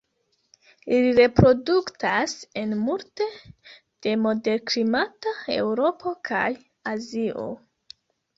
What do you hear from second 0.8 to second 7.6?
Ili reproduktas en multe de moderklimata Eŭropo kaj Azio.